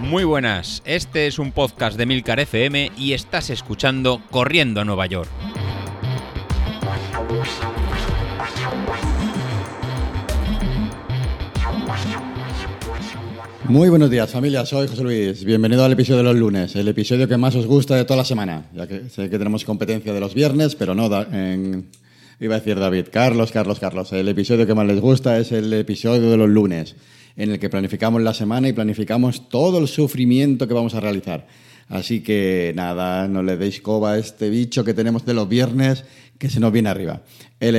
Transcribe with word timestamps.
Muy 0.00 0.24
buenas, 0.24 0.82
este 0.86 1.26
es 1.26 1.38
un 1.38 1.52
podcast 1.52 1.98
de 1.98 2.06
Milcar 2.06 2.40
FM 2.40 2.92
y 2.96 3.12
estás 3.12 3.50
escuchando 3.50 4.22
Corriendo 4.30 4.80
a 4.80 4.84
Nueva 4.84 5.06
York. 5.06 5.28
Muy 13.64 13.90
buenos 13.90 14.08
días 14.08 14.30
familia, 14.30 14.64
soy 14.64 14.88
José 14.88 15.02
Luis. 15.02 15.44
Bienvenido 15.44 15.84
al 15.84 15.92
episodio 15.92 16.18
de 16.18 16.24
los 16.24 16.36
lunes, 16.36 16.74
el 16.74 16.88
episodio 16.88 17.28
que 17.28 17.36
más 17.36 17.54
os 17.54 17.66
gusta 17.66 17.96
de 17.96 18.06
toda 18.06 18.16
la 18.16 18.24
semana, 18.24 18.64
ya 18.74 18.86
que 18.86 19.10
sé 19.10 19.28
que 19.28 19.36
tenemos 19.38 19.64
competencia 19.64 20.14
de 20.14 20.20
los 20.20 20.32
viernes, 20.32 20.74
pero 20.74 20.94
no 20.94 21.10
en... 21.30 21.86
Iba 22.40 22.54
a 22.54 22.58
decir 22.60 22.78
David, 22.78 23.06
Carlos, 23.10 23.50
Carlos, 23.50 23.80
Carlos. 23.80 24.12
El 24.12 24.28
episodio 24.28 24.64
que 24.64 24.74
más 24.74 24.86
les 24.86 25.00
gusta 25.00 25.38
es 25.38 25.50
el 25.50 25.72
episodio 25.72 26.30
de 26.30 26.36
los 26.36 26.48
lunes 26.48 26.94
en 27.36 27.50
el 27.50 27.58
que 27.58 27.68
planificamos 27.68 28.22
la 28.22 28.32
semana 28.32 28.68
y 28.68 28.72
planificamos 28.72 29.48
todo 29.48 29.78
el 29.80 29.88
sufrimiento 29.88 30.68
que 30.68 30.74
vamos 30.74 30.94
a 30.94 31.00
realizar. 31.00 31.48
Así 31.88 32.20
que 32.20 32.72
nada, 32.76 33.26
no 33.26 33.42
le 33.42 33.56
deis 33.56 33.80
coba 33.80 34.12
a 34.12 34.18
este 34.18 34.50
bicho 34.50 34.84
que 34.84 34.94
tenemos 34.94 35.24
de 35.26 35.34
los 35.34 35.48
viernes 35.48 36.04
que 36.38 36.48
se 36.48 36.60
nos 36.60 36.70
viene 36.70 36.88
arriba. 36.88 37.22
El, 37.58 37.74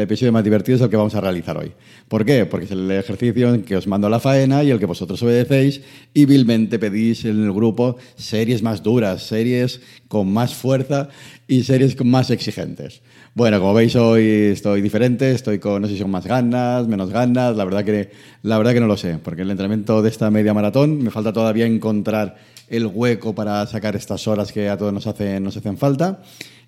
episodio 0.00 0.30
más 0.30 0.44
divertido 0.44 0.76
es 0.76 0.82
el 0.82 0.90
que 0.90 0.96
vamos 0.96 1.16
a 1.16 1.20
realizar 1.20 1.56
hoy. 1.56 1.72
¿Por 2.06 2.24
qué? 2.24 2.46
Porque 2.46 2.66
es 2.66 2.70
el 2.70 2.88
ejercicio 2.92 3.52
en 3.52 3.62
que 3.62 3.76
os 3.76 3.88
mando 3.88 4.08
la 4.08 4.20
faena 4.20 4.62
y 4.62 4.70
el 4.70 4.78
que 4.78 4.86
vosotros 4.86 5.20
obedecéis 5.24 5.80
y 6.14 6.24
vilmente 6.26 6.78
pedís 6.78 7.24
en 7.24 7.42
el 7.42 7.52
grupo 7.52 7.96
series 8.16 8.62
más 8.62 8.84
duras, 8.84 9.24
series 9.24 9.80
con 10.06 10.32
más 10.32 10.54
fuerza 10.54 11.08
y 11.48 11.64
series 11.64 12.00
más 12.04 12.30
exigentes. 12.30 13.02
Bueno, 13.38 13.60
como 13.60 13.72
veis 13.72 13.94
hoy 13.94 14.26
estoy 14.50 14.82
diferente, 14.82 15.30
estoy 15.30 15.60
con, 15.60 15.80
no 15.80 15.86
sé 15.86 15.94
si 15.94 16.00
son 16.00 16.10
más 16.10 16.26
ganas, 16.26 16.88
menos 16.88 17.10
ganas, 17.10 17.54
la 17.56 17.64
verdad 17.64 17.84
que, 17.84 18.10
la 18.42 18.58
verdad 18.58 18.72
que 18.72 18.80
no 18.80 18.88
lo 18.88 18.96
sé, 18.96 19.18
porque 19.22 19.42
el 19.42 19.50
entrenamiento 19.52 20.02
de 20.02 20.08
esta 20.08 20.28
media 20.28 20.52
maratón 20.52 21.04
me 21.04 21.12
falta 21.12 21.32
todavía 21.32 21.64
encontrar 21.64 22.34
el 22.66 22.86
hueco 22.86 23.36
para 23.36 23.64
sacar 23.68 23.94
estas 23.94 24.26
horas 24.26 24.50
que 24.50 24.68
a 24.68 24.76
todos 24.76 24.92
nos 24.92 25.06
hacen, 25.06 25.44
nos 25.44 25.56
hacen 25.56 25.78
falta. 25.78 26.20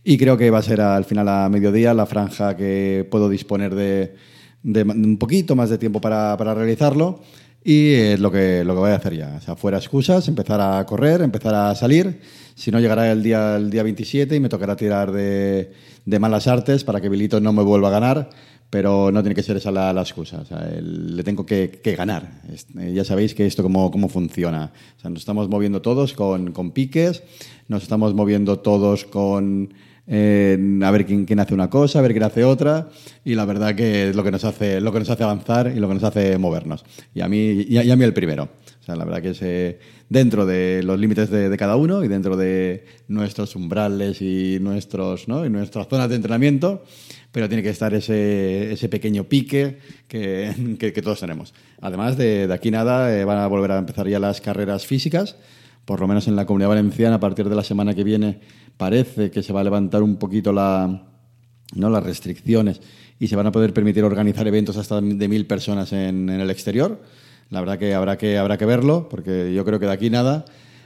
Y 0.05 0.17
creo 0.17 0.36
que 0.36 0.48
va 0.50 0.59
a 0.59 0.62
ser 0.62 0.81
al 0.81 1.05
final 1.05 1.28
a 1.28 1.48
mediodía 1.48 1.92
la 1.92 2.06
franja 2.06 2.56
que 2.56 3.05
puedo 3.11 3.28
disponer 3.28 3.75
de, 3.75 4.14
un 4.62 5.19
poquito 5.19 5.56
más 5.56 5.70
de 5.70 5.78
tiempo 5.78 6.00
para, 6.00 6.37
para 6.37 6.55
realizarlo 6.55 7.20
y 7.62 7.92
es 7.92 8.20
lo 8.20 8.30
que, 8.30 8.64
lo 8.64 8.75
que 8.75 8.80
voy 8.80 8.91
a 8.91 8.97
hacer 8.97 9.16
ya. 9.16 9.36
O 9.36 9.41
sea, 9.41 9.56
fuera 9.56 9.78
excusas, 9.78 10.27
empezar 10.28 10.61
a 10.61 10.84
correr, 10.86 11.20
empezar 11.20 11.55
a 11.55 11.75
salir. 11.75 12.20
Si 12.55 12.70
no, 12.70 12.80
llegará 12.80 13.11
el 13.12 13.22
día, 13.22 13.56
el 13.56 13.70
día 13.70 13.83
27 13.83 14.34
y 14.34 14.41
me 14.41 14.48
tocará 14.48 14.77
tirar 14.77 15.12
de, 15.12 15.72
de 16.05 16.19
malas 16.19 16.47
artes 16.47 16.84
para 16.84 17.00
que 17.00 17.08
Bilito 17.08 17.41
no 17.41 17.53
me 17.53 17.62
vuelva 17.62 17.88
a 17.88 17.92
ganar, 17.92 18.31
pero 18.70 19.12
no 19.12 19.22
tiene 19.22 19.34
que 19.34 19.42
ser 19.42 19.56
esa 19.56 19.70
la, 19.70 19.92
excusa. 20.00 20.41
O 20.41 20.44
sea, 20.44 20.70
le 20.81 21.22
tengo 21.22 21.44
que, 21.44 21.81
que, 21.83 21.97
ganar. 21.97 22.41
Eh, 22.78 22.92
ya 22.94 23.05
sabéis 23.05 23.34
que 23.34 23.47
esto 23.47 23.62
cómo, 23.62 23.91
cómo 23.91 24.08
funciona. 24.08 24.72
O 24.97 25.00
sea, 25.00 25.11
nos 25.11 25.20
estamos 25.20 25.48
moviendo 25.48 25.83
todos 25.83 26.14
con, 26.14 26.53
con 26.53 26.70
piques, 26.70 27.22
nos 27.69 27.83
estamos 27.83 28.14
moviendo 28.14 28.61
todos 28.61 29.05
con 29.05 29.75
a 30.11 30.91
ver 30.91 31.06
quién, 31.06 31.25
quién, 31.25 31.39
hace 31.39 31.55
una 31.55 31.70
cosa, 31.70 32.00
a 32.00 32.03
ver 32.03 32.11
quién 32.11 32.25
hace 32.25 32.42
otra, 32.42 32.89
y 33.25 33.36
la 33.36 33.44
verdad 33.44 33.77
que 33.77 34.08
es 34.08 34.16
lo 34.16 34.25
que 34.25 34.33
nos 34.33 34.44
hace, 34.44 34.80
lo 34.80 34.92
que 34.92 34.98
nos 34.98 35.11
hace 35.11 35.22
avanzar 35.22 35.72
y 35.75 35.78
lo 35.78 35.86
que 35.86 35.94
nos 35.94 36.03
hace 36.03 36.36
movernos. 36.36 36.84
Y 37.14 37.20
a 37.20 37.28
mí, 37.28 37.64
y 37.69 37.78
a, 37.78 37.97
mí 37.97 38.05
el 38.05 38.12
primero. 38.12 38.48
O 38.81 38.83
sea, 38.83 38.97
la 38.97 39.05
verdad 39.05 39.22
que 39.22 39.31
es 39.31 39.42
eh, 39.42 39.78
dentro 40.08 40.47
de 40.47 40.83
los 40.83 40.98
límites 40.98 41.31
de, 41.31 41.56
cada 41.56 41.77
uno 41.77 42.03
y 42.03 42.08
dentro 42.08 42.36
de 42.36 42.84
nuestros 43.06 43.55
umbrales 43.55 44.20
y, 44.20 44.58
nuestros, 44.61 45.28
¿no? 45.28 45.47
y 45.47 45.50
nuestras 45.50 45.86
zonas 45.86 46.08
de 46.08 46.16
entrenamiento, 46.16 46.83
pero 47.31 47.48
tiene 47.48 47.62
que 47.62 47.70
estar 47.70 47.94
ese, 47.94 48.72
ese 48.72 48.88
pequeño 48.88 49.25
pique 49.25 49.78
que, 50.08 50.77
que, 50.78 51.03
todos 51.03 51.20
tenemos. 51.20 51.55
Además, 51.81 52.16
de, 52.16 52.48
de 52.48 52.55
aquí 52.55 52.72
nada, 52.72 53.16
eh, 53.16 53.25
van 53.25 53.38
a 53.38 53.47
volver 53.47 53.70
a 53.70 53.78
empezar 53.78 54.08
ya 54.08 54.19
las 54.19 54.41
carreras 54.41 54.86
físicas 54.86 55.36
por 55.91 55.98
lo 55.98 56.06
menos 56.06 56.28
en 56.28 56.36
la 56.36 56.46
comunidad 56.46 56.69
valenciana, 56.69 57.16
a 57.16 57.19
partir 57.19 57.48
de 57.48 57.56
la 57.56 57.64
semana 57.64 57.96
que 57.96 58.05
viene, 58.05 58.38
parece 58.77 59.33
que 59.33 59.42
se 59.42 59.52
va 59.52 59.60
a 59.60 59.65
levantar 59.65 60.04
un 60.04 60.19
poquito 60.19 60.53
la, 60.53 61.03
¿no? 61.75 61.91
las 61.91 62.04
restricciones 62.04 62.81
y 63.19 63.26
se 63.26 63.34
van 63.34 63.48
a 63.48 63.50
poder 63.50 63.75
permitir 63.75 64.04
organizar 64.04 64.47
eventos 64.47 64.76
hasta 64.76 65.00
de 65.00 65.26
mil 65.26 65.48
personas 65.48 65.92
en, 65.92 66.31
el 66.31 66.48
exterior. 66.48 67.03
La 67.48 67.59
verdad 67.59 67.76
que 67.76 67.92
habrá, 67.92 68.16
que 68.19 68.38
habrá 68.38 68.56
que 68.56 68.66
verlo, 68.66 69.09
porque 69.09 69.53
yo 69.53 69.65
creo 69.65 69.81
que 69.81 69.87
de 69.87 69.92
aquí 69.92 70.10
nada 70.10 70.44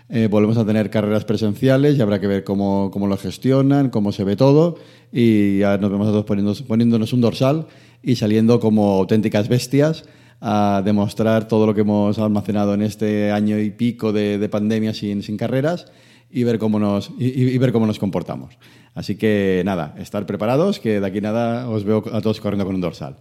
eh, 0.08 0.26
volvemos 0.30 0.56
a 0.56 0.64
tener 0.64 0.88
carreras 0.88 1.26
presenciales 1.26 1.98
y 1.98 2.00
habrá 2.00 2.18
que 2.18 2.26
ver 2.26 2.42
cómo, 2.42 2.90
cómo, 2.90 3.06
lo 3.06 3.18
gestionan, 3.18 3.90
cómo 3.90 4.10
se 4.10 4.24
ve 4.24 4.36
todo 4.36 4.78
y 5.12 5.58
ya 5.58 5.76
nos 5.76 5.90
vemos 5.90 6.08
a 6.08 6.12
todos 6.12 6.24
poniéndonos, 6.24 6.62
poniéndonos 6.62 7.12
un 7.12 7.20
dorsal 7.20 7.66
y 8.02 8.16
saliendo 8.16 8.58
como 8.58 8.92
auténticas 8.92 9.48
bestias 9.50 10.06
a 10.46 10.82
demostrar 10.84 11.48
todo 11.48 11.64
lo 11.64 11.74
que 11.74 11.80
hemos 11.80 12.18
almacenado 12.18 12.74
en 12.74 12.82
este 12.82 13.32
año 13.32 13.58
y 13.58 13.70
pico 13.70 14.12
de, 14.12 14.36
de 14.36 14.48
pandemia 14.50 14.92
sin, 14.92 15.22
carreras 15.38 15.86
y 16.30 16.44
ver 16.44 16.58
cómo 16.58 16.78
nos, 16.78 17.12
y, 17.18 17.56
ver 17.56 17.72
cómo 17.72 17.86
nos 17.86 17.98
comportamos. 17.98 18.58
Así 18.94 19.16
que 19.16 19.62
nada, 19.64 19.94
estar 19.98 20.26
preparados, 20.26 20.80
que 20.80 21.00
de 21.00 21.06
aquí 21.06 21.22
nada 21.22 21.66
os 21.70 21.84
veo 21.84 22.04
a 22.12 22.20
todos 22.20 22.42
corriendo 22.42 22.66
con 22.66 22.74
un 22.74 22.82
dorsal. 22.82 23.16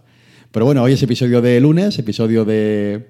Pero 0.52 0.66
bueno, 0.66 0.82
hoy 0.82 0.92
es 0.92 1.02
episodio 1.02 1.40
de 1.40 1.58
lunes, 1.60 1.98
episodio 1.98 2.44
de, 2.44 3.08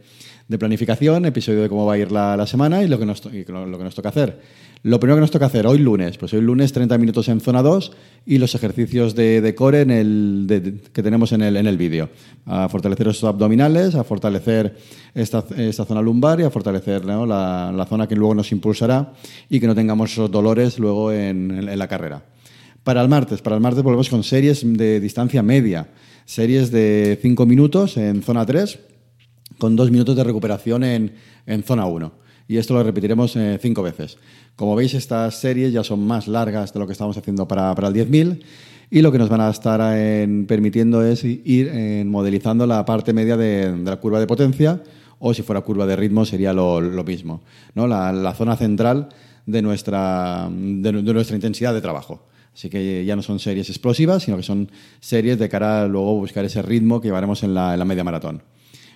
de 0.49 0.59
planificación, 0.59 1.25
episodio 1.25 1.62
de 1.62 1.69
cómo 1.69 1.87
va 1.87 1.94
a 1.94 1.99
ir 1.99 2.12
la, 2.12 2.47
semana 2.47 2.82
y 2.82 2.88
lo 2.88 2.99
que, 2.99 3.06
nos, 3.06 3.25
lo, 3.25 3.31
que 3.78 3.84
nos 3.84 3.94
toca 3.94 4.10
hacer. 4.10 4.41
Lo 4.82 5.00
primero 5.00 5.16
que 5.16 5.22
nos 5.22 5.31
toca 5.31 5.47
hacer 5.47 5.66
hoy 5.66 5.78
lunes, 5.78 6.19
pues 6.19 6.34
hoy 6.34 6.43
lunes 6.43 6.72
30 6.75 6.99
minutos 6.99 7.28
en 7.28 7.41
zona 7.41 7.62
2 7.62 7.93
y 8.27 8.37
los 8.37 8.55
ejercicios 8.55 9.15
de, 9.15 9.55
core 9.56 9.81
en 9.81 9.91
el, 9.91 10.82
que 10.93 11.03
tenemos 11.03 11.32
en 11.32 11.41
el, 11.41 11.56
en 11.56 11.66
el 11.66 11.78
vídeo. 11.78 12.10
A 12.44 12.69
fortalecer 12.69 13.09
esos 13.09 13.25
abdominales, 13.25 13.94
a 13.94 14.05
fortalecer 14.05 14.77
esta, 15.15 15.43
esta 15.56 15.87
zona 15.87 16.03
lumbar 16.03 16.41
y 16.41 16.43
a 16.43 16.50
fortalecer 16.50 17.06
la, 17.06 17.25
la, 17.72 17.87
zona 17.87 18.06
que 18.06 18.15
luego 18.15 18.34
nos 18.34 18.53
impulsará 18.53 19.15
y 19.49 19.61
que 19.61 19.66
no 19.66 19.75
tengamos 19.75 20.12
esos 20.12 20.31
dolores 20.31 20.78
luego 20.78 21.11
en, 21.11 21.50
en 21.66 21.78
la 21.78 21.88
carrera. 21.88 22.22
Para 22.82 23.00
el 23.00 23.09
martes, 23.09 23.41
para 23.41 23.56
el 23.56 23.62
martes 23.62 23.82
volvemos 23.82 24.11
con 24.11 24.22
series 24.22 24.62
de 24.62 25.00
distancia 25.00 25.43
media, 25.43 25.88
series 26.26 26.71
de 26.71 27.19
5 27.22 27.47
minutos 27.47 27.97
en 27.97 28.22
zona 28.22 28.44
3 28.44 28.78
con 29.59 29.76
2 29.76 29.91
minutos 29.91 30.16
de 30.16 30.25
recuperación 30.25 30.84
en, 30.84 31.15
en 31.47 31.62
zona 31.62 31.87
1 31.87 32.25
y 32.47 32.59
esto 32.59 32.75
lo 32.75 32.82
repetiremos 32.82 33.37
eh, 33.37 33.59
cinco 33.60 33.82
veces. 33.82 34.19
Como 34.54 34.76
veis, 34.76 34.94
estas 34.94 35.37
series 35.37 35.72
ya 35.72 35.82
son 35.82 36.06
más 36.06 36.28
largas 36.28 36.72
de 36.72 36.81
lo 36.81 36.87
que 36.87 36.92
estamos 36.92 37.16
haciendo 37.16 37.48
para, 37.48 37.75
para 37.75 37.88
el 37.88 37.94
10.000 37.94 38.43
y 38.91 39.03
lo 39.03 39.10
que 39.10 39.19
nos 39.19 39.28
van 39.28 39.41
a 39.41 39.50
estar 39.50 39.81
permitiendo 40.47 41.04
es 41.04 41.25
ir 41.25 42.04
modelizando 42.04 42.66
la 42.66 42.84
parte 42.84 43.12
media 43.12 43.37
de, 43.37 43.75
la 43.82 43.97
curva 43.97 44.20
de 44.20 44.26
potencia 44.26 44.82
o 45.19 45.32
si 45.32 45.43
fuera 45.43 45.62
curva 45.62 45.87
de 45.87 45.97
ritmo 45.97 46.25
sería 46.25 46.53
lo, 46.53 46.81
mismo, 47.04 47.43
¿no? 47.75 47.87
La, 47.87 48.34
zona 48.34 48.56
central 48.56 49.09
de 49.47 49.62
nuestra, 49.62 50.48
de, 50.50 50.93
nuestra 50.93 51.34
intensidad 51.34 51.72
de 51.72 51.81
trabajo. 51.81 52.26
Así 52.54 52.69
que 52.69 53.04
ya 53.04 53.16
no 53.16 53.22
son 53.22 53.38
series 53.38 53.69
explosivas, 53.69 54.22
sino 54.22 54.37
que 54.37 54.43
son 54.43 54.70
series 55.00 55.38
de 55.38 55.48
cara 55.48 55.82
a 55.82 55.88
luego 55.88 56.14
buscar 56.16 56.44
ese 56.44 56.62
ritmo 56.62 57.00
que 57.00 57.09
llevaremos 57.09 57.43
en 57.43 57.54
la, 57.54 57.72
en 57.72 57.78
la 57.78 57.84
media 57.84 58.04
maratón. 58.04 58.43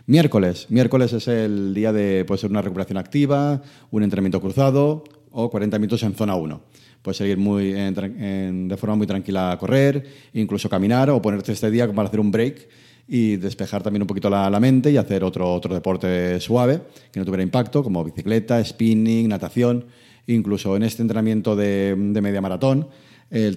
Miércoles. 0.08 0.68
Miércoles 0.70 1.12
es 1.12 1.28
el 1.28 1.74
día 1.74 1.92
de, 1.92 2.24
puede 2.24 2.40
ser 2.40 2.50
una 2.50 2.62
recuperación 2.62 2.96
activa, 2.96 3.60
un 3.90 4.02
entrenamiento 4.02 4.40
cruzado 4.40 5.04
o 5.30 5.50
40 5.50 5.78
minutos 5.78 6.02
en 6.02 6.14
zona 6.14 6.34
1. 6.34 6.62
Puedes 7.02 7.18
seguir 7.18 7.36
muy 7.36 7.72
de 7.72 8.76
forma 8.78 8.96
muy 8.96 9.06
tranquila 9.06 9.52
a 9.52 9.58
correr, 9.58 10.02
incluso 10.32 10.70
caminar 10.70 11.10
o 11.10 11.20
ponerte 11.20 11.52
este 11.52 11.70
día 11.70 11.86
para 11.92 12.08
hacer 12.08 12.20
un 12.20 12.30
break 12.30 12.70
y 13.06 13.36
despejar 13.36 13.82
también 13.82 14.00
un 14.00 14.06
poquito 14.06 14.30
la, 14.30 14.48
mente 14.58 14.90
y 14.90 14.96
hacer 14.96 15.22
otro, 15.22 15.52
otro 15.52 15.74
deporte 15.74 16.40
suave 16.40 16.80
que 17.12 17.20
no 17.20 17.26
tuviera 17.26 17.42
impacto, 17.42 17.84
como 17.84 18.02
bicicleta, 18.02 18.64
spinning, 18.64 19.28
natación. 19.28 19.84
Incluso 20.26 20.74
en 20.74 20.84
este 20.84 21.02
entrenamiento 21.02 21.54
de, 21.54 21.94
media 21.98 22.40
maratón, 22.40 22.88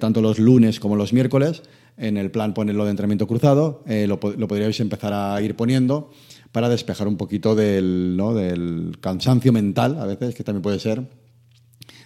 tanto 0.01 0.21
los 0.21 0.37
lunes 0.37 0.81
como 0.81 0.97
los 0.97 1.13
miércoles, 1.13 1.63
en 1.95 2.17
el 2.17 2.29
plan 2.29 2.53
ponerlo 2.53 2.83
de 2.83 2.91
entrenamiento 2.91 3.27
cruzado, 3.27 3.83
eh, 3.87 4.05
lo 4.05 4.19
podríais 4.19 4.79
empezar 4.81 5.13
a 5.13 5.41
ir 5.41 5.55
poniendo 5.55 6.09
para 6.51 6.69
despejar 6.69 7.07
un 7.07 7.17
poquito 7.17 7.55
del, 7.55 8.15
¿no? 8.17 8.33
del 8.33 8.97
cansancio 8.99 9.53
mental, 9.53 9.97
a 9.99 10.05
veces, 10.05 10.35
que 10.35 10.43
también 10.43 10.61
puede 10.61 10.79
ser, 10.79 11.03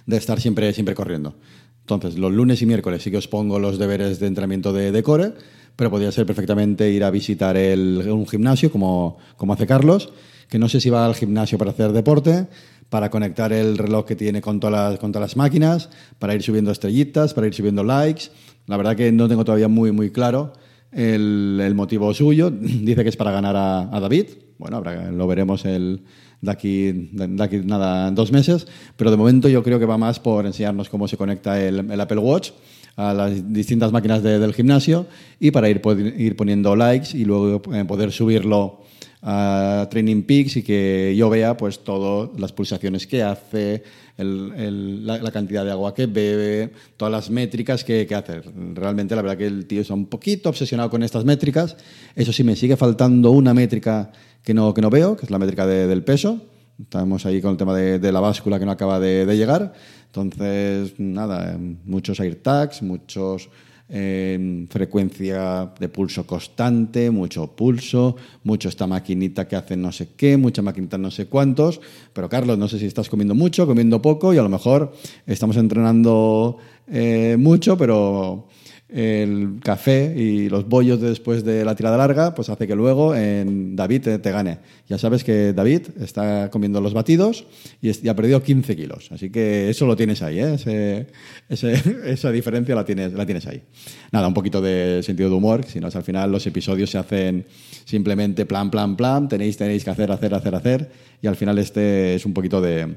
de 0.06 0.18
estar 0.18 0.40
siempre, 0.40 0.72
siempre 0.74 0.96
corriendo. 0.96 1.36
Entonces, 1.82 2.18
los 2.18 2.32
lunes 2.32 2.62
y 2.62 2.66
miércoles 2.66 3.04
sí 3.04 3.12
que 3.12 3.18
os 3.18 3.28
pongo 3.28 3.60
los 3.60 3.78
deberes 3.78 4.20
de 4.20 4.28
entrenamiento 4.28 4.74
de, 4.74 5.04
core, 5.04 5.34
pero 5.76 5.90
podría 5.90 6.12
ser 6.12 6.26
perfectamente 6.26 6.90
ir 6.92 7.04
a 7.04 7.12
visitar 7.12 7.58
el, 7.58 8.04
un 8.10 8.28
gimnasio, 8.28 8.72
como, 8.72 9.18
como 9.38 9.54
hace 9.54 9.68
Carlos, 9.68 10.12
que 10.50 10.60
no 10.60 10.70
sé 10.70 10.80
si 10.80 10.90
va 10.90 11.06
al 11.06 11.16
gimnasio 11.16 11.58
para 11.58 11.72
hacer 11.72 11.92
deporte, 11.92 12.48
para 12.90 13.10
conectar 13.10 13.52
el 13.52 13.78
reloj 13.78 14.06
que 14.06 14.16
tiene 14.16 14.42
con 14.42 14.60
todas 14.60 14.92
las, 14.92 15.00
con 15.00 15.12
todas 15.12 15.30
las 15.30 15.38
máquinas, 15.38 15.90
para 16.20 16.36
ir 16.36 16.44
subiendo 16.44 16.72
estrellitas, 16.72 17.34
para 17.34 17.48
ir 17.48 17.54
subiendo 17.54 17.84
likes. 17.84 18.26
La 18.68 18.78
verdad 18.78 18.96
que 18.96 19.12
no 19.12 19.28
tengo 19.28 19.44
todavía 19.44 19.68
muy, 19.68 19.92
muy 19.92 20.12
claro 20.12 20.54
el, 20.96 21.74
motivo 21.76 22.14
suyo. 22.14 22.50
Dice 22.52 23.04
que 23.04 23.10
es 23.10 23.18
para 23.18 23.32
ganar 23.32 23.56
a, 23.56 24.00
David. 24.00 24.28
Bueno, 24.58 24.82
lo 25.12 25.28
veremos 25.28 25.66
el, 25.66 26.02
de, 26.42 26.52
aquí, 26.52 26.92
de 27.12 27.44
aquí 27.44 27.62
nada, 27.64 28.10
dos 28.12 28.32
meses. 28.32 28.68
Pero 28.96 29.12
de 29.12 29.18
momento 29.18 29.50
yo 29.50 29.64
creo 29.64 29.80
que 29.80 29.86
va 29.86 29.98
más 29.98 30.20
por 30.20 30.46
enseñarnos 30.46 30.90
cómo 30.90 31.08
se 31.08 31.18
conecta 31.18 31.62
el, 31.62 32.00
Apple 32.00 32.20
Watch 32.20 32.52
a 32.96 33.14
las 33.14 33.52
distintas 33.52 33.92
máquinas 33.92 34.24
del 34.24 34.54
gimnasio 34.54 35.06
y 35.38 35.52
para 35.52 35.70
ir, 35.70 35.82
ir 36.18 36.38
poniendo 36.38 36.78
likes 36.78 37.10
y 37.18 37.26
luego 37.26 37.62
eh, 37.74 37.84
poder 37.84 38.14
subirlo 38.14 38.80
a 39.28 39.88
Training 39.90 40.22
Peaks 40.22 40.58
y 40.58 40.62
que 40.62 41.16
yo 41.18 41.32
vea 41.32 41.58
pues 41.58 41.80
todas 41.84 42.30
las 42.40 42.52
pulsaciones 42.52 43.08
que 43.08 43.24
hace, 43.24 43.84
la, 44.18 45.32
cantidad 45.32 45.66
de 45.66 45.72
agua 45.72 45.96
que 45.96 46.06
bebe, 46.06 46.72
todas 46.96 47.12
las 47.12 47.32
métricas 47.32 47.84
que, 47.84 48.08
hace. 48.16 48.44
Realmente 48.76 49.16
la 49.16 49.24
verdad 49.24 49.38
que 49.38 49.48
el 49.48 49.66
tío 49.66 49.82
está 49.82 49.96
un 49.96 50.06
poquito 50.06 50.50
obsesionado 50.50 50.92
con 50.92 51.02
estas 51.02 51.26
métricas. 51.26 51.76
Eso 52.16 52.32
sí, 52.32 52.44
me 52.44 52.56
sigue 52.56 52.78
faltando 52.78 53.32
una 53.32 53.56
métrica 53.56 54.12
que 54.44 54.54
no, 54.54 54.76
que 54.76 54.82
no 54.82 54.92
veo, 54.92 55.18
que 55.18 55.26
es 55.26 55.32
la 55.32 55.40
métrica 55.40 55.66
del 55.66 56.04
peso. 56.04 56.40
Estamos 56.80 57.26
ahí 57.26 57.42
con 57.42 57.52
el 57.52 57.58
tema 57.58 57.76
de, 57.76 58.12
la 58.12 58.20
báscula 58.20 58.60
que 58.60 58.66
no 58.66 58.72
acaba 58.72 59.00
de, 59.00 59.26
llegar. 59.36 59.74
Entonces, 60.06 60.94
nada, 61.00 61.58
muchos 61.84 62.20
AirTags, 62.20 62.84
muchos 62.84 63.50
en 63.88 64.68
frecuencia 64.70 65.72
de 65.80 65.90
pulso 65.90 66.26
constante, 66.26 67.12
mucho 67.12 67.56
pulso, 67.56 68.16
mucho 68.44 68.70
esta 68.70 68.88
maquinita 68.88 69.48
que 69.48 69.56
hace 69.56 69.78
no 69.78 69.92
sé 69.92 70.10
qué, 70.18 70.38
mucha 70.38 70.62
maquinita 70.62 70.98
no 70.98 71.12
sé 71.12 71.28
cuántos. 71.28 71.80
Pero 72.14 72.28
Carlos, 72.28 72.58
no 72.58 72.68
sé 72.68 72.80
si 72.80 72.86
estás 72.86 73.10
comiendo 73.10 73.36
mucho, 73.36 73.68
comiendo 73.68 74.02
poco 74.02 74.34
y 74.34 74.38
a 74.38 74.44
lo 74.44 74.50
mejor 74.50 74.94
estamos 75.28 75.58
entrenando 75.58 76.58
eh, 76.88 77.36
mucho, 77.38 77.78
pero 77.78 78.48
el 78.88 79.60
café 79.64 80.14
y 80.16 80.48
los 80.48 80.70
bollos 80.70 81.02
después 81.02 81.44
de 81.44 81.66
la 81.66 81.76
tirada 81.76 81.98
larga, 81.98 82.36
pues 82.36 82.50
hace 82.50 82.68
que 82.68 82.76
luego 82.76 83.16
en 83.16 83.76
David 83.76 84.20
te, 84.22 84.32
gane. 84.32 84.60
Ya 84.88 85.00
sabes 85.00 85.24
que 85.24 85.54
David 85.54 85.88
está 86.00 86.52
comiendo 86.52 86.80
los 86.82 86.94
batidos 86.94 87.46
y, 87.82 88.08
ha 88.08 88.16
perdido 88.16 88.44
15 88.44 88.76
kilos. 88.76 89.12
Así 89.12 89.32
que 89.32 89.70
eso 89.70 89.88
lo 89.88 89.96
tienes 89.96 90.22
ahí, 90.22 90.40
¿eh? 90.40 91.08
esa 91.50 92.32
diferencia 92.32 92.76
la 92.76 92.86
tienes, 92.86 93.14
la 93.14 93.26
tienes 93.26 93.48
ahí. 93.48 93.64
Nada, 94.12 94.28
un 94.28 94.34
poquito 94.36 94.62
de 94.62 95.02
sentido 95.02 95.30
de 95.30 95.36
humor, 95.36 95.66
si 95.66 95.80
no, 95.80 95.88
al 95.88 96.04
final 96.04 96.32
los 96.32 96.46
episodios 96.46 96.90
se 96.92 96.98
hacen 97.00 97.46
simplemente 97.86 98.46
plan, 98.46 98.70
plan, 98.70 98.96
plan, 98.96 99.28
tenéis, 99.28 99.58
tenéis 99.58 99.84
que 99.84 99.90
hacer, 99.90 100.12
hacer, 100.12 100.34
hacer, 100.34 100.56
hacer, 100.56 100.92
y 101.22 101.28
al 101.28 101.36
final 101.36 101.58
este 101.58 102.16
es 102.16 102.26
un 102.26 102.34
poquito 102.34 102.62
de, 102.62 102.96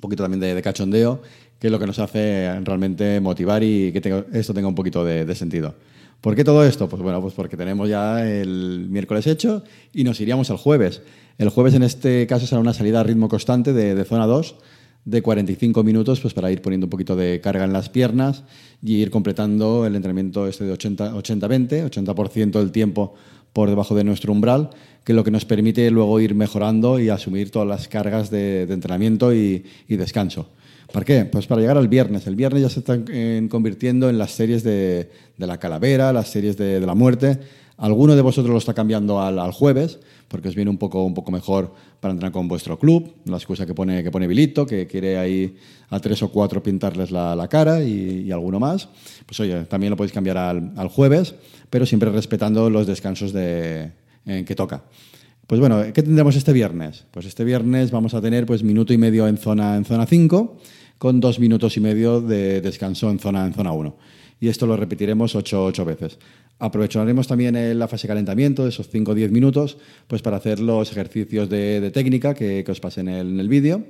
poquito 0.00 0.22
también 0.22 0.40
de 0.40 0.62
cachondeo 0.62 1.20
que 1.60 1.66
es 1.66 1.70
lo 1.70 1.78
que 1.78 1.86
nos 1.86 1.98
hace 1.98 2.58
realmente 2.60 3.20
motivar 3.20 3.62
y 3.62 3.92
que 3.92 4.24
esto 4.32 4.54
tenga 4.54 4.66
un 4.66 4.74
poquito 4.74 5.04
de, 5.04 5.34
sentido. 5.34 5.74
¿Por 6.20 6.34
qué 6.34 6.42
todo 6.42 6.64
esto? 6.64 6.88
Pues 6.88 7.02
bueno, 7.02 7.20
pues 7.20 7.34
porque 7.34 7.56
tenemos 7.56 7.88
ya 7.88 8.26
el 8.26 8.86
miércoles 8.88 9.26
hecho 9.26 9.62
y 9.92 10.02
nos 10.04 10.20
iríamos 10.20 10.50
al 10.50 10.56
jueves. 10.56 11.02
El 11.36 11.50
jueves 11.50 11.74
en 11.74 11.82
este 11.82 12.26
caso 12.26 12.46
será 12.46 12.60
una 12.60 12.72
salida 12.72 13.00
a 13.00 13.02
ritmo 13.02 13.28
constante 13.28 13.74
de, 13.74 14.04
zona 14.04 14.26
2 14.26 14.56
de 15.04 15.22
45 15.22 15.82
minutos 15.82 16.20
pues 16.20 16.34
para 16.34 16.50
ir 16.50 16.60
poniendo 16.62 16.86
un 16.86 16.90
poquito 16.90 17.14
de 17.14 17.40
carga 17.40 17.64
en 17.64 17.72
las 17.72 17.88
piernas 17.88 18.44
y 18.82 18.96
ir 18.96 19.10
completando 19.10 19.86
el 19.86 19.96
entrenamiento 19.96 20.46
este 20.46 20.64
de 20.64 20.72
80-20, 20.74 21.90
80%, 21.90 22.50
del 22.52 22.72
tiempo 22.72 23.14
por 23.52 23.68
debajo 23.68 23.94
de 23.94 24.04
nuestro 24.04 24.32
umbral, 24.32 24.70
que 25.04 25.12
lo 25.12 25.24
que 25.24 25.30
nos 25.30 25.44
permite 25.44 25.90
luego 25.90 26.20
ir 26.20 26.34
mejorando 26.34 26.98
y 26.98 27.08
asumir 27.08 27.50
todas 27.50 27.68
las 27.68 27.88
cargas 27.88 28.30
de, 28.30 28.62
entrenamiento 28.62 29.32
y 29.32 29.62
descanso. 29.88 30.48
¿Para 30.92 31.04
qué? 31.04 31.24
Pues 31.24 31.46
para 31.46 31.60
llegar 31.60 31.78
al 31.78 31.88
viernes. 31.88 32.26
El 32.26 32.36
viernes 32.36 32.62
ya 32.62 32.68
se 32.68 32.80
están 32.80 33.04
eh, 33.12 33.46
convirtiendo 33.48 34.10
en 34.10 34.18
las 34.18 34.32
series 34.32 34.64
de, 34.64 35.08
la 35.38 35.58
calavera, 35.58 36.12
las 36.12 36.28
series 36.28 36.56
de, 36.56 36.80
la 36.80 36.94
muerte. 36.94 37.38
Alguno 37.76 38.16
de 38.16 38.22
vosotros 38.22 38.52
lo 38.52 38.58
está 38.58 38.74
cambiando 38.74 39.20
al, 39.22 39.52
jueves, 39.52 40.00
porque 40.28 40.48
os 40.48 40.54
viene 40.54 40.70
un 40.70 40.78
poco, 40.78 41.04
un 41.04 41.14
poco 41.14 41.30
mejor 41.30 41.72
para 42.00 42.12
entrar 42.12 42.32
con 42.32 42.48
vuestro 42.48 42.78
club. 42.78 43.14
La 43.24 43.36
excusa 43.36 43.66
que 43.66 43.72
pone, 43.72 44.02
que 44.02 44.10
pone 44.10 44.26
Vilito, 44.26 44.66
que 44.66 44.86
quiere 44.86 45.16
ahí 45.16 45.56
a 45.90 46.00
tres 46.00 46.22
o 46.22 46.28
cuatro 46.30 46.62
pintarles 46.62 47.10
la, 47.10 47.46
cara 47.48 47.82
y, 47.82 48.30
alguno 48.32 48.58
más. 48.58 48.88
Pues 49.26 49.38
oye, 49.40 49.64
también 49.64 49.90
lo 49.90 49.96
podéis 49.96 50.12
cambiar 50.12 50.36
al, 50.38 50.88
jueves, 50.88 51.34
pero 51.70 51.86
siempre 51.86 52.10
respetando 52.10 52.68
los 52.68 52.86
descansos 52.86 53.32
de, 53.32 53.92
en 54.30 54.44
que 54.44 54.54
toca. 54.54 54.84
Pues 55.46 55.58
bueno, 55.58 55.82
¿qué 55.92 56.02
tendremos 56.02 56.36
este 56.36 56.52
viernes? 56.52 57.06
Pues 57.10 57.26
este 57.26 57.44
viernes 57.44 57.90
vamos 57.90 58.14
a 58.14 58.20
tener 58.20 58.46
pues 58.46 58.62
minuto 58.62 58.92
y 58.92 58.98
medio 58.98 59.26
en 59.26 59.36
zona 59.36 59.76
en 59.76 59.84
zona 59.84 60.06
5 60.06 60.58
con 60.96 61.18
dos 61.18 61.40
minutos 61.40 61.76
y 61.76 61.80
medio 61.80 62.20
de 62.20 62.60
descanso 62.60 63.10
en 63.10 63.18
zona, 63.18 63.46
en 63.46 63.54
zona 63.54 63.72
1. 63.72 63.96
Y 64.38 64.48
esto 64.48 64.66
lo 64.66 64.76
repetiremos 64.76 65.34
ocho, 65.34 65.64
ocho 65.64 65.84
veces. 65.84 66.18
Aprovecharemos 66.58 67.26
también 67.26 67.78
la 67.78 67.88
fase 67.88 68.06
de 68.06 68.08
calentamiento, 68.08 68.66
esos 68.66 68.88
5 68.88 69.12
o 69.12 69.14
10 69.14 69.32
minutos, 69.32 69.78
pues 70.06 70.20
para 70.20 70.36
hacer 70.36 70.60
los 70.60 70.92
ejercicios 70.92 71.48
de, 71.48 71.90
técnica 71.90 72.34
que, 72.34 72.64
os 72.68 72.80
pasé 72.80 73.00
en 73.00 73.08
el, 73.08 73.48
vídeo, 73.48 73.86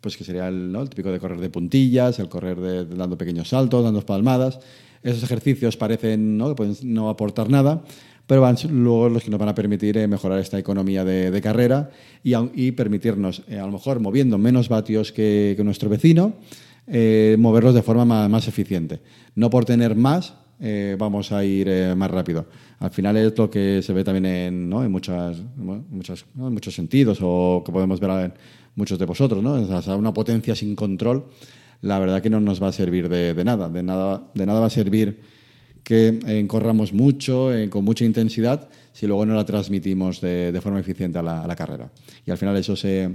pues 0.00 0.16
que 0.16 0.22
sería 0.22 0.46
el, 0.46 0.72
típico 0.88 1.10
de 1.10 1.18
correr 1.18 1.40
de 1.40 1.50
puntillas, 1.50 2.20
el 2.20 2.28
correr 2.28 2.88
dando 2.88 3.18
pequeños 3.18 3.48
saltos, 3.48 3.82
dando 3.82 4.00
palmadas. 4.06 4.60
Esos 5.02 5.24
ejercicios 5.24 5.76
parecen 5.76 6.38
¿no? 6.38 6.54
que 6.54 6.74
no 6.84 7.10
aportar 7.10 7.50
nada, 7.50 7.82
pero 8.26 8.40
van 8.40 8.56
luego 8.70 9.08
los 9.08 9.24
que 9.24 9.30
nos 9.30 9.38
van 9.38 9.48
a 9.48 9.54
permitir 9.54 9.96
eh, 9.98 10.06
mejorar 10.06 10.38
esta 10.38 10.58
economía 10.58 11.04
de, 11.04 11.40
carrera 11.40 11.90
y, 12.22 12.72
permitirnos, 12.72 13.42
eh, 13.48 13.58
a 13.58 13.66
lo 13.66 13.72
mejor 13.72 14.00
moviendo 14.00 14.38
menos 14.38 14.68
vatios 14.68 15.12
que, 15.12 15.56
nuestro 15.64 15.88
vecino, 15.88 16.34
eh, 16.86 17.36
moverlos 17.38 17.74
de 17.74 17.82
forma 17.82 18.04
más, 18.28 18.48
eficiente. 18.48 19.00
No 19.34 19.50
por 19.50 19.64
tener 19.64 19.94
más 19.96 20.34
vamos 20.96 21.32
a 21.32 21.44
ir 21.44 21.68
más 21.96 22.08
rápido. 22.08 22.46
Al 22.78 22.90
final 22.90 23.16
es 23.16 23.36
lo 23.36 23.50
que 23.50 23.82
se 23.82 23.92
ve 23.92 24.04
también 24.04 24.26
en, 24.26 24.70
¿no? 24.70 24.84
en, 24.84 24.92
muchas, 24.92 25.38
muchas, 25.56 26.24
muchos 26.34 26.72
sentidos 26.72 27.18
o 27.20 27.64
que 27.66 27.72
podemos 27.72 27.98
ver 27.98 28.10
en 28.10 28.32
muchos 28.76 28.96
de 28.96 29.04
vosotros. 29.04 29.42
¿no? 29.42 29.54
una 29.96 30.14
potencia 30.14 30.54
sin 30.54 30.76
control, 30.76 31.26
la 31.80 31.98
verdad 31.98 32.22
que 32.22 32.30
no 32.30 32.38
nos 32.38 32.62
va 32.62 32.68
a 32.68 32.72
servir 32.72 33.08
de, 33.08 33.34
de 33.34 33.44
nada. 33.44 33.68
De 33.68 33.82
nada, 33.82 34.30
de 34.34 34.46
nada 34.46 34.60
va 34.60 34.66
a 34.66 34.70
servir 34.70 35.31
que 35.82 36.20
eh, 36.26 36.46
corramos 36.46 36.92
mucho, 36.92 37.52
eh, 37.54 37.68
con 37.68 37.84
mucha 37.84 38.04
intensidad, 38.04 38.68
si 38.92 39.06
luego 39.06 39.26
no 39.26 39.34
la 39.34 39.44
transmitimos 39.44 40.20
de, 40.20 40.58
forma 40.62 40.80
eficiente 40.80 41.18
a 41.18 41.22
la, 41.22 41.56
carrera. 41.56 41.90
Y 42.26 42.30
al 42.30 42.38
final 42.38 42.56
eso 42.56 42.76
se, 42.76 43.10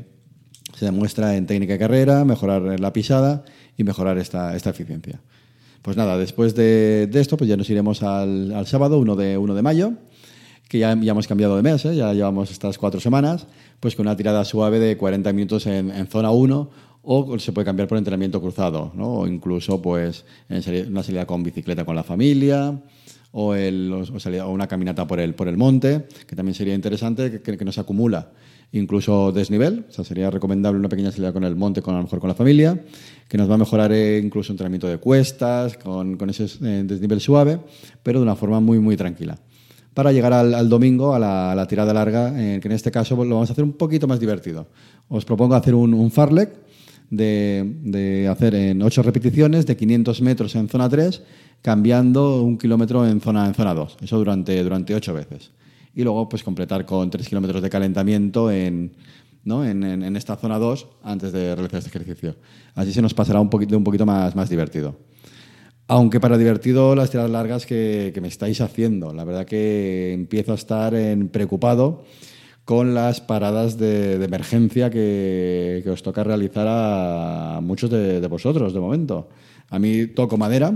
demuestra 0.80 1.36
en 1.36 1.46
técnica 1.46 1.74
de 1.74 1.80
carrera, 1.80 2.26
mejorar 2.26 2.80
la 2.80 2.94
pisada 2.94 3.44
y 3.78 3.84
mejorar 3.84 4.18
esta, 4.18 4.56
esta 4.56 4.72
eficiencia. 4.72 5.22
Pues 5.82 5.96
nada, 5.96 6.18
después 6.18 6.56
de, 6.56 7.10
esto, 7.14 7.38
pues 7.38 7.50
ya 7.50 7.56
nos 7.56 7.70
iremos 7.70 8.04
al, 8.04 8.66
sábado, 8.68 9.00
1 9.00 9.16
de, 9.16 9.38
1 9.38 9.56
de 9.56 9.62
mayo, 9.62 9.94
que 10.68 10.80
ya, 10.80 11.00
ya 11.00 11.12
hemos 11.12 11.28
cambiado 11.28 11.56
de 11.56 11.64
mes, 11.64 11.86
¿eh? 11.86 11.96
ya 11.96 12.12
llevamos 12.14 12.52
estas 12.52 12.78
cuatro 12.78 13.00
semanas, 13.00 13.48
pues 13.80 13.96
con 13.96 14.06
una 14.06 14.18
tirada 14.18 14.44
suave 14.44 14.80
de 14.80 14.98
40 14.98 15.32
minutos 15.32 15.66
en, 15.68 15.92
en 15.92 16.08
zona 16.08 16.32
1 16.32 16.70
o 17.10 17.40
se 17.40 17.54
puede 17.54 17.64
cambiar 17.64 17.88
por 17.88 17.98
entrenamiento 17.98 18.42
cruzado, 18.42 18.92
¿no? 18.94 19.20
o 19.20 19.28
incluso 19.28 19.82
pues, 19.82 20.26
una 20.50 21.04
salida 21.04 21.26
con 21.26 21.42
bicicleta 21.42 21.86
con 21.86 21.96
la 21.96 22.04
familia, 22.04 22.78
o, 23.32 23.56
el, 23.56 23.94
o, 23.94 24.50
una 24.50 24.68
caminata 24.68 25.08
por 25.08 25.22
el, 25.22 25.34
por 25.34 25.48
el 25.48 25.56
monte, 25.56 26.06
que 26.28 26.36
también 26.36 26.54
sería 26.54 26.76
interesante, 26.76 27.42
que, 27.42 27.58
que, 27.58 27.66
no 27.66 27.72
se 27.72 27.80
acumula 27.80 28.32
incluso 28.74 29.32
desnivel, 29.32 29.86
o 29.88 29.92
sea, 29.94 30.04
sería 30.04 30.30
recomendable 30.30 30.78
una 30.78 30.90
pequeña 30.90 31.12
salida 31.12 31.32
con 31.32 31.46
el 31.46 31.56
monte, 31.56 31.82
con, 31.82 31.96
a 31.96 32.00
lo 32.00 32.04
mejor 32.04 32.20
con 32.20 32.28
la 32.28 32.36
familia, 32.36 32.84
que 33.30 33.38
nos 33.38 33.50
va 33.50 33.56
a 33.56 33.58
mejorar 33.58 33.94
eh, 33.94 34.20
incluso 34.22 34.52
entrenamiento 34.52 34.88
de 34.88 34.98
cuestas, 34.98 35.78
con, 35.78 36.18
con 36.18 36.30
ese 36.30 36.44
eh, 36.62 36.84
desnivel 36.86 37.22
suave, 37.22 37.58
pero 38.04 38.20
de 38.20 38.24
una 38.24 38.36
forma 38.36 38.60
muy, 38.60 38.80
muy 38.80 38.98
tranquila. 38.98 39.38
Para 39.94 40.12
llegar 40.12 40.34
al, 40.34 40.68
domingo, 40.68 41.16
a 41.16 41.20
la, 41.20 41.66
tirada 41.68 41.94
larga, 41.94 42.32
que 42.36 42.68
en 42.68 42.72
este 42.72 42.92
caso 42.92 43.16
lo 43.16 43.36
vamos 43.36 43.50
a 43.50 43.54
hacer 43.54 43.64
un 43.64 43.74
poquito 43.74 44.08
más 44.08 44.20
divertido. 44.20 44.68
Os 45.08 45.26
propongo 45.26 45.56
hacer 45.56 45.74
un, 45.74 45.92
un 45.96 46.12
farlek, 46.12 46.67
de, 47.10 48.28
hacer 48.30 48.56
en 48.56 48.82
8 48.82 49.02
repeticiones 49.04 49.66
de 49.66 49.76
500 49.76 50.22
metros 50.22 50.56
en 50.56 50.68
zona 50.68 50.90
3, 50.90 51.22
cambiando 51.62 52.42
un 52.44 52.58
kilómetro 52.58 53.08
en 53.08 53.22
zona, 53.22 53.48
en 53.48 53.54
zona 53.54 53.74
2. 53.74 53.98
Eso 54.02 54.18
durante, 54.18 54.62
durante 54.64 54.96
8 54.96 55.14
veces. 55.14 55.52
Y 55.94 56.04
luego 56.04 56.30
pues 56.30 56.44
completar 56.44 56.86
con 56.86 57.10
3 57.10 57.28
kilómetros 57.28 57.62
de 57.62 57.70
calentamiento 57.70 58.52
en, 58.52 58.96
¿no? 59.44 59.66
en, 59.66 59.84
en, 59.84 60.16
esta 60.16 60.36
zona 60.36 60.60
2 60.60 60.88
antes 61.04 61.32
de 61.32 61.56
realizar 61.56 61.80
este 61.80 61.90
ejercicio. 61.90 62.36
Así 62.76 62.94
se 62.94 63.02
nos 63.02 63.14
pasará 63.14 63.40
un 63.40 63.50
poquito, 63.50 63.78
un 63.78 63.84
poquito 63.84 64.06
más, 64.06 64.36
más 64.36 64.50
divertido. 64.50 65.00
Aunque 65.90 66.20
para 66.20 66.38
divertido 66.38 66.96
las 66.96 67.10
tiradas 67.10 67.32
largas 67.32 67.66
que, 67.66 68.12
que 68.14 68.20
me 68.20 68.28
estáis 68.28 68.60
haciendo. 68.60 69.14
La 69.14 69.24
verdad 69.24 69.46
que 69.46 70.12
empiezo 70.14 70.52
a 70.52 70.56
estar 70.56 70.94
en 70.94 71.30
preocupado 71.30 72.04
con 72.68 72.94
las 72.94 73.22
paradas 73.22 73.78
de, 73.78 74.16
emergencia 74.16 74.90
que, 74.90 75.82
os 75.90 76.04
toca 76.04 76.26
realizar 76.26 76.68
a 76.68 77.62
muchos 77.64 77.90
de, 77.90 78.20
vosotros 78.28 78.74
de 78.74 78.82
momento. 78.82 79.30
A 79.70 79.80
mí 79.80 80.08
toco 80.08 80.36
madera, 80.36 80.74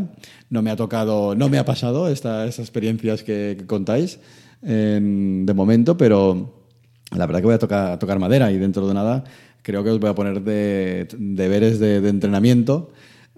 no 0.50 0.62
me 0.62 0.72
ha 0.72 0.78
tocado, 0.78 1.36
no 1.36 1.50
me 1.50 1.58
ha 1.58 1.66
pasado 1.66 2.08
estas 2.08 2.60
experiencias 2.60 3.24
que, 3.24 3.66
contáis 3.68 4.22
de 4.62 5.54
momento, 5.54 5.98
pero 5.98 6.64
la 7.12 7.26
verdad 7.26 7.42
que 7.42 7.48
voy 7.48 7.56
a 7.56 8.00
tocar, 8.00 8.20
madera 8.20 8.54
y 8.54 8.58
dentro 8.58 8.88
de 8.88 8.94
nada 8.94 9.26
creo 9.62 9.84
que 9.84 9.90
os 9.90 10.00
voy 10.00 10.12
a 10.12 10.16
poner 10.16 10.44
de, 10.44 11.10
deberes 11.20 11.78
de, 11.78 11.98
entrenamiento 12.08 12.92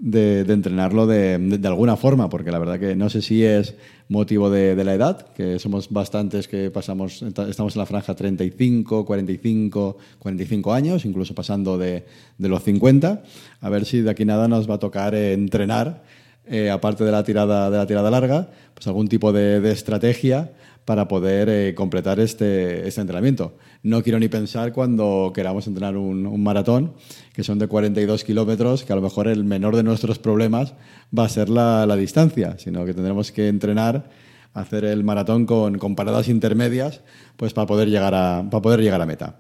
de, 0.03 0.41
entrenarlo 0.41 1.07
de, 1.07 1.59
alguna 1.63 1.95
forma, 1.95 2.29
porque 2.29 2.51
la 2.51 2.59
verdad 2.59 2.77
que 2.77 2.93
no 2.93 3.09
sé 3.09 3.21
si 3.21 3.43
es 3.43 3.75
motivo 4.09 4.49
de, 4.49 4.75
la 4.83 4.93
edad, 4.93 5.27
que 5.33 5.59
somos 5.59 5.89
bastantes 5.89 6.49
que 6.49 6.69
pasamos, 6.69 7.21
estamos 7.21 7.75
en 7.75 7.79
la 7.79 7.85
franja 7.85 8.13
35, 8.13 9.05
45, 9.05 9.97
45 10.19 10.73
años, 10.73 11.05
incluso 11.05 11.33
pasando 11.33 11.77
de, 11.77 12.03
los 12.37 12.63
50, 12.63 13.23
a 13.61 13.69
ver 13.69 13.85
si 13.85 14.01
de 14.01 14.09
aquí 14.11 14.25
nada 14.25 14.49
nos 14.49 14.69
va 14.69 14.75
a 14.75 14.79
tocar 14.79 15.15
entrenar, 15.15 16.03
eh, 16.47 16.69
aparte 16.69 17.05
de 17.05 17.11
la, 17.13 17.23
tirada, 17.23 17.71
de 17.71 17.77
la 17.77 17.87
tirada 17.87 18.11
larga, 18.11 18.49
pues 18.73 18.85
algún 18.87 19.07
tipo 19.07 19.31
de, 19.31 19.71
estrategia 19.71 20.51
para 20.85 21.07
poder 21.07 21.49
eh, 21.49 21.73
completar 21.75 22.19
este, 22.19 22.87
este 22.87 23.01
entrenamiento. 23.01 23.57
No 23.83 24.03
quiero 24.03 24.19
ni 24.19 24.27
pensar 24.27 24.73
cuando 24.73 25.31
queramos 25.33 25.67
entrenar 25.67 25.97
un, 25.97 26.25
un 26.25 26.43
maratón, 26.43 26.93
que 27.33 27.43
son 27.43 27.59
de 27.59 27.67
42 27.67 28.23
kilómetros, 28.23 28.83
que 28.83 28.93
a 28.93 28.95
lo 28.95 29.01
mejor 29.01 29.27
el 29.27 29.43
menor 29.43 29.75
de 29.75 29.83
nuestros 29.83 30.19
problemas 30.19 30.73
va 31.17 31.25
a 31.25 31.29
ser 31.29 31.49
la, 31.49 31.85
la 31.85 31.95
distancia, 31.95 32.57
sino 32.57 32.85
que 32.85 32.93
tendremos 32.93 33.31
que 33.31 33.47
entrenar, 33.47 34.09
hacer 34.53 34.85
el 34.85 35.03
maratón 35.03 35.45
con, 35.45 35.77
con 35.77 35.95
paradas 35.95 36.27
intermedias, 36.27 37.01
pues 37.37 37.53
para 37.53 37.67
poder 37.67 37.89
llegar 37.89 38.13
a, 38.13 38.45
para 38.49 38.61
poder 38.61 38.81
llegar 38.81 39.01
a 39.01 39.05
meta. 39.05 39.39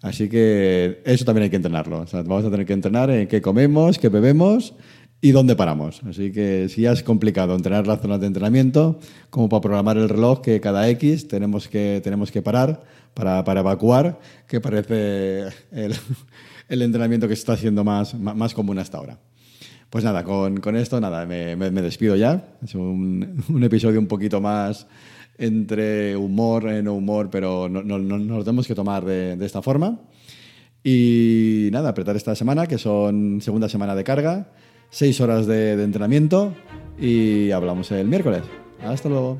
Así 0.00 0.28
que 0.28 1.02
eso 1.04 1.24
también 1.24 1.44
hay 1.44 1.50
que 1.50 1.56
entrenarlo. 1.56 2.04
Vamos 2.12 2.44
a 2.44 2.50
tener 2.50 2.66
que 2.66 2.72
entrenar 2.72 3.10
en 3.10 3.26
qué 3.26 3.42
comemos, 3.42 3.98
qué 3.98 4.08
bebemos 4.08 4.74
y 5.20 5.32
dónde 5.32 5.56
paramos. 5.56 6.02
Así 6.04 6.30
que 6.32 6.68
si 6.68 6.82
ya 6.82 6.92
es 6.92 7.02
complicado 7.02 7.54
entrenar 7.54 7.86
las 7.86 8.00
zonas 8.00 8.20
de 8.20 8.26
entrenamiento, 8.26 9.00
como 9.30 9.48
para 9.48 9.60
programar 9.60 9.96
el 9.96 10.08
reloj 10.08 10.40
que 10.40 10.60
cada 10.60 10.88
X 10.90 11.28
tenemos 11.28 11.68
que, 11.68 12.00
tenemos 12.02 12.30
que 12.30 12.42
parar 12.42 12.82
para, 13.14 13.44
para 13.44 13.60
evacuar, 13.60 14.20
que 14.46 14.60
parece 14.60 15.48
el, 15.72 15.94
el, 16.68 16.82
entrenamiento 16.82 17.26
que 17.26 17.34
se 17.34 17.40
está 17.40 17.54
haciendo 17.54 17.82
más, 17.84 18.14
más 18.14 18.54
común 18.54 18.78
hasta 18.78 18.98
ahora. 18.98 19.18
Pues 19.90 20.04
nada, 20.04 20.22
con, 20.22 20.58
con 20.58 20.76
esto 20.76 21.00
nada, 21.00 21.24
me, 21.24 21.56
me, 21.56 21.82
despido 21.82 22.14
ya. 22.14 22.56
Es 22.62 22.74
un, 22.74 23.42
un, 23.48 23.64
episodio 23.64 23.98
un 23.98 24.06
poquito 24.06 24.40
más 24.40 24.86
entre 25.38 26.16
humor, 26.16 26.68
eh, 26.68 26.82
no 26.82 26.94
humor, 26.94 27.28
pero 27.30 27.68
no, 27.68 27.82
no, 27.82 27.98
no, 27.98 28.18
nos 28.18 28.38
lo 28.38 28.44
tenemos 28.44 28.66
que 28.66 28.74
tomar 28.74 29.04
de 29.04 29.44
esta 29.44 29.62
forma. 29.62 30.00
Y 30.84 31.70
nada, 31.72 31.90
apretar 31.90 32.16
esta 32.16 32.34
semana, 32.34 32.66
que 32.66 32.78
son 32.78 33.40
segunda 33.40 33.68
semana 33.68 33.94
de 33.94 34.04
carga 34.04 34.48
seis 34.90 35.20
horas 35.20 35.46
de, 35.46 35.76
de 35.76 35.84
entrenamiento 35.84 36.54
y 36.98 37.50
hablamos 37.50 37.90
el 37.92 38.08
miércoles. 38.08 38.42
Hasta 38.82 39.08
luego. 39.08 39.38